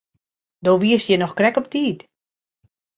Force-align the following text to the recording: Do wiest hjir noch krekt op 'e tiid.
Do 0.65 0.71
wiest 0.81 1.05
hjir 1.07 1.19
noch 1.21 1.37
krekt 1.37 1.59
op 1.59 1.65
'e 1.67 1.71
tiid. 1.73 1.99